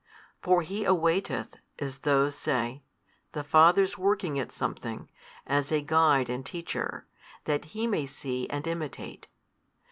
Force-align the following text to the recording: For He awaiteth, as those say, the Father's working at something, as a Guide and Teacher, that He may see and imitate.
For 0.41 0.63
He 0.63 0.83
awaiteth, 0.83 1.57
as 1.77 1.99
those 1.99 2.33
say, 2.35 2.81
the 3.33 3.43
Father's 3.43 3.99
working 3.99 4.39
at 4.39 4.51
something, 4.51 5.11
as 5.45 5.71
a 5.71 5.81
Guide 5.83 6.27
and 6.27 6.43
Teacher, 6.43 7.05
that 7.43 7.65
He 7.77 7.85
may 7.85 8.07
see 8.07 8.49
and 8.49 8.65
imitate. 8.65 9.27